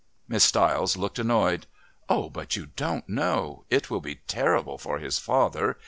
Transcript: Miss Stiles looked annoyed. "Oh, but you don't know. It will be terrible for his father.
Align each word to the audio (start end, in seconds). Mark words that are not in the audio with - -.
Miss 0.27 0.43
Stiles 0.43 0.97
looked 0.97 1.19
annoyed. 1.19 1.67
"Oh, 2.09 2.27
but 2.27 2.55
you 2.55 2.65
don't 2.65 3.07
know. 3.07 3.65
It 3.69 3.91
will 3.91 4.01
be 4.01 4.15
terrible 4.27 4.79
for 4.79 4.97
his 4.97 5.19
father. 5.19 5.77